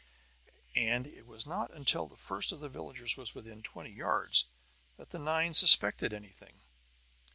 And 0.75 1.05
it 1.05 1.27
was 1.27 1.45
not 1.45 1.69
until 1.71 2.07
the 2.07 2.15
first 2.15 2.51
of 2.51 2.59
the 2.59 2.69
villagers 2.69 3.17
was 3.17 3.35
within 3.35 3.61
twenty 3.61 3.91
yards 3.91 4.47
that 4.97 5.11
the 5.11 5.19
nine 5.19 5.53
suspected 5.53 6.11
anything. 6.11 6.61